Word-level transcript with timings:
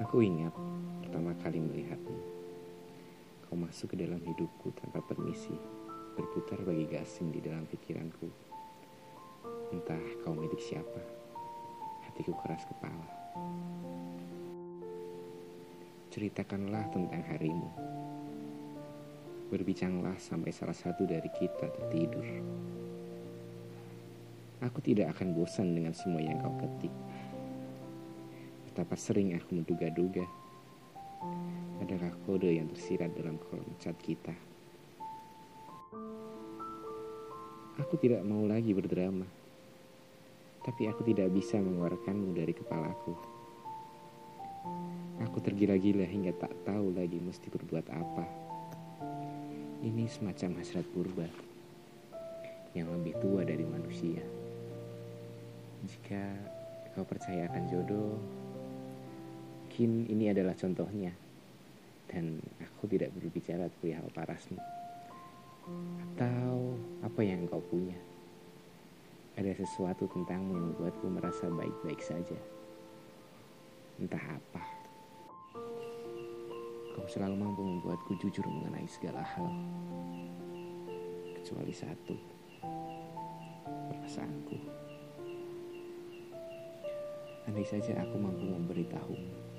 Aku 0.00 0.24
ingat 0.24 0.56
pertama 1.04 1.36
kali 1.44 1.60
melihatmu. 1.60 2.16
Kau 3.44 3.60
masuk 3.60 3.92
ke 3.92 4.00
dalam 4.00 4.24
hidupku 4.24 4.72
tanpa 4.72 5.04
permisi, 5.04 5.52
berputar 6.16 6.64
bagi 6.64 6.88
gasing 6.88 7.28
di 7.28 7.44
dalam 7.44 7.68
pikiranku. 7.68 8.24
Entah 9.68 10.00
kau 10.24 10.32
milik 10.32 10.56
siapa, 10.64 10.96
hatiku 12.08 12.32
keras 12.40 12.64
kepala. 12.64 13.08
Ceritakanlah 16.08 16.88
tentang 16.88 17.24
harimu. 17.28 17.68
Berbincanglah 19.52 20.16
sampai 20.16 20.56
salah 20.56 20.76
satu 20.76 21.04
dari 21.04 21.28
kita 21.36 21.68
tertidur. 21.68 22.24
Aku 24.64 24.80
tidak 24.80 25.12
akan 25.12 25.36
bosan 25.36 25.76
dengan 25.76 25.92
semua 25.92 26.24
yang 26.24 26.40
kau 26.40 26.56
ketik. 26.56 26.92
Betapa 28.72 28.96
sering 28.96 29.36
aku 29.36 29.60
menduga-duga 29.60 30.24
Adakah 31.84 32.08
kode 32.24 32.56
yang 32.56 32.72
tersirat 32.72 33.12
dalam 33.12 33.36
kolom 33.36 33.68
chat 33.76 33.92
kita. 34.00 34.32
Aku 37.84 38.00
tidak 38.00 38.24
mau 38.24 38.48
lagi 38.48 38.72
berdrama 38.72 39.28
Tapi 40.64 40.88
aku 40.88 41.04
tidak 41.04 41.28
bisa 41.36 41.60
mengeluarkanmu 41.60 42.32
dari 42.32 42.56
kepalaku 42.56 43.12
Aku 45.20 45.36
tergila-gila 45.44 46.08
hingga 46.08 46.32
tak 46.32 46.56
tahu 46.64 46.96
lagi 46.96 47.20
mesti 47.20 47.52
berbuat 47.52 47.92
apa. 47.92 48.24
Ini 49.84 50.08
semacam 50.08 50.64
hasrat 50.64 50.88
purba 50.96 51.28
Yang 52.72 52.88
lebih 52.88 53.14
tua 53.20 53.44
dari 53.44 53.68
manusia. 53.68 54.24
Jika 55.84 56.24
kau 56.96 57.04
percaya 57.04 57.52
akan 57.52 57.64
jodoh 57.68 58.41
Mungkin 59.72 60.04
ini 60.04 60.28
adalah 60.28 60.52
contohnya. 60.52 61.08
Dan 62.04 62.44
aku 62.60 62.92
tidak 62.92 63.08
berbicara 63.16 63.72
perihal 63.80 64.04
parasmu. 64.12 64.60
Atau 66.12 66.76
apa 67.00 67.20
yang 67.24 67.48
kau 67.48 67.64
punya. 67.72 67.96
Ada 69.32 69.56
sesuatu 69.56 70.04
tentangmu 70.12 70.52
yang 70.52 70.66
membuatku 70.76 71.08
merasa 71.08 71.48
baik-baik 71.48 72.04
saja. 72.04 72.36
Entah 73.96 74.20
apa. 74.20 74.60
Kau 76.92 77.08
selalu 77.08 77.40
mampu 77.40 77.64
membuatku 77.64 78.12
jujur 78.20 78.44
mengenai 78.44 78.84
segala 78.92 79.24
hal. 79.24 79.48
Kecuali 81.40 81.72
satu. 81.72 82.16
Perasaanku. 83.88 84.56
Andai 87.48 87.64
saja 87.64 88.04
aku 88.04 88.20
mampu 88.20 88.44
memberitahumu 88.52 89.51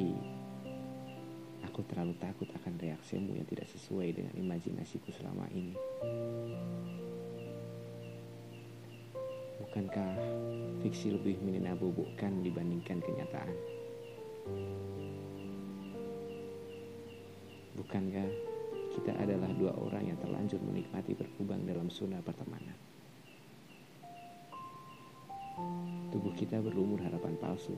tapi 0.00 0.16
aku 1.68 1.84
terlalu 1.92 2.16
takut 2.16 2.48
akan 2.48 2.72
reaksimu 2.80 3.36
yang 3.36 3.44
tidak 3.44 3.68
sesuai 3.68 4.16
dengan 4.16 4.32
imajinasiku 4.32 5.12
selama 5.12 5.44
ini. 5.52 5.76
Bukankah 9.60 10.16
fiksi 10.80 11.12
lebih 11.12 11.36
menyenabubukkan 11.44 12.32
dibandingkan 12.40 13.04
kenyataan? 13.04 13.52
Bukankah 17.76 18.28
kita 18.96 19.12
adalah 19.20 19.52
dua 19.52 19.76
orang 19.84 20.16
yang 20.16 20.18
terlanjur 20.24 20.64
menikmati 20.64 21.12
berkubang 21.12 21.60
dalam 21.68 21.92
zona 21.92 22.24
pertemanan? 22.24 22.76
Tubuh 26.08 26.32
kita 26.32 26.56
berumur 26.64 27.04
harapan 27.04 27.36
palsu 27.36 27.76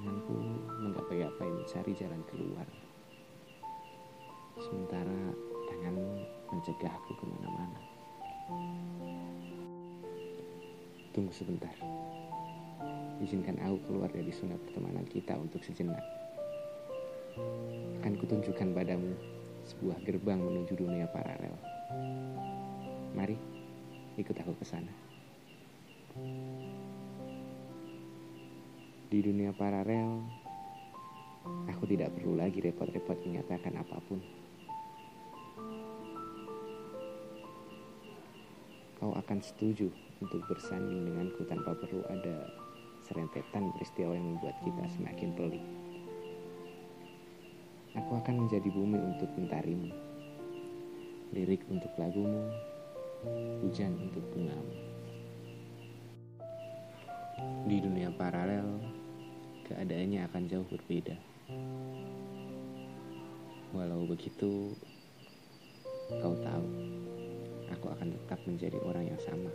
tanganku 0.00 0.32
menggapai-gapai 0.80 1.44
mencari 1.52 1.92
jalan 1.92 2.24
keluar. 2.32 2.64
Sementara 4.56 5.36
tanganmu 5.68 6.24
mencegahku 6.48 7.12
ke 7.20 7.24
mana-mana. 7.28 7.80
Tunggu 11.12 11.28
sebentar. 11.36 11.76
Izinkan 13.20 13.60
aku 13.60 13.76
keluar 13.92 14.08
dari 14.08 14.32
zona 14.32 14.56
pertemanan 14.56 15.04
kita 15.04 15.36
untuk 15.36 15.60
sejenak. 15.60 16.00
Akan 18.00 18.16
kutunjukkan 18.16 18.72
padamu 18.72 19.12
sebuah 19.68 20.00
gerbang 20.08 20.40
menuju 20.40 20.80
dunia 20.80 21.04
paralel. 21.12 21.52
Mari, 23.12 23.36
ikut 24.16 24.32
aku 24.32 24.56
ke 24.56 24.64
sana. 24.64 24.92
Di 29.10 29.18
dunia 29.26 29.50
paralel, 29.50 30.22
aku 31.66 31.82
tidak 31.90 32.14
perlu 32.14 32.38
lagi 32.38 32.62
repot-repot 32.62 33.18
menyatakan 33.26 33.74
apa 33.82 33.98
pun. 34.06 34.22
Kau 39.02 39.10
akan 39.10 39.42
setuju 39.42 39.90
untuk 40.22 40.46
bersanding 40.46 41.10
denganku 41.10 41.42
tanpa 41.50 41.74
perlu 41.74 42.06
ada 42.06 42.54
serentetan 43.02 43.74
peristiwa 43.74 44.14
yang 44.14 44.38
membuat 44.38 44.54
kita 44.62 44.84
semakin 44.94 45.34
pelik. 45.34 45.64
Aku 47.98 48.14
akan 48.14 48.46
menjadi 48.46 48.70
bumi 48.70 49.10
untuk 49.10 49.26
mentarimu, 49.34 49.90
lirik 51.34 51.66
untuk 51.66 51.90
lagumu, 51.98 52.46
hujan 53.66 53.90
untuk 54.06 54.22
bungamu. 54.30 54.74
Di 57.66 57.82
dunia 57.82 58.14
paralel, 58.14 58.99
keadaannya 59.70 60.26
akan 60.26 60.42
jauh 60.50 60.66
berbeda. 60.66 61.14
Walau 63.70 64.02
begitu, 64.02 64.74
kau 66.18 66.34
tahu, 66.42 66.66
aku 67.70 67.86
akan 67.94 68.10
tetap 68.10 68.42
menjadi 68.50 68.82
orang 68.82 69.14
yang 69.14 69.20
sama, 69.22 69.52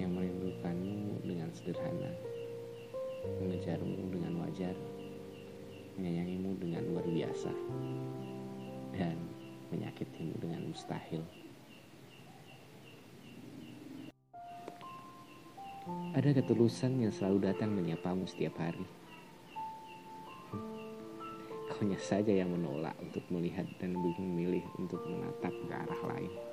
yang 0.00 0.16
merindukanmu 0.16 1.20
dengan 1.20 1.52
sederhana, 1.52 2.16
mengejarmu 3.44 4.08
dengan 4.08 4.40
wajar, 4.40 4.72
menyayangimu 6.00 6.56
dengan 6.56 6.82
luar 6.88 7.04
biasa, 7.04 7.52
dan 8.96 9.20
menyakitimu 9.68 10.32
dengan 10.40 10.72
mustahil. 10.72 11.20
Ada 16.12 16.36
ketulusan 16.36 17.00
yang 17.00 17.08
selalu 17.08 17.48
datang 17.48 17.72
menyapamu 17.72 18.28
setiap 18.28 18.60
hari. 18.60 18.84
Kaunya 21.72 21.96
saja 21.96 22.28
yang 22.28 22.52
menolak 22.52 22.92
untuk 23.00 23.24
melihat 23.32 23.64
dan 23.80 23.96
memilih 23.96 24.60
untuk 24.76 25.00
menatap 25.08 25.56
ke 25.64 25.72
arah 25.72 26.02
lain. 26.12 26.51